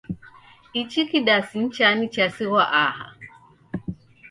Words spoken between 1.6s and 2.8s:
chani chasighwa